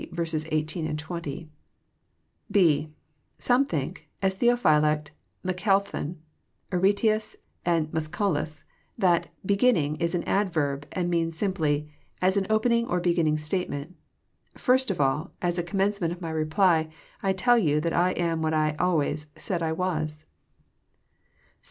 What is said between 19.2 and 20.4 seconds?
said I was."